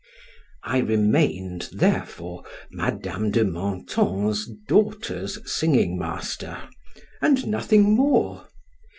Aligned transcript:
I 0.63 0.79
remained, 0.79 1.69
therefore, 1.71 2.43
Madam 2.71 3.29
de 3.29 3.43
Menthon's 3.45 4.47
daughter's 4.67 5.37
singing 5.45 5.95
master, 5.99 6.67
and 7.21 7.45
nothing 7.45 7.93
more! 7.95 8.47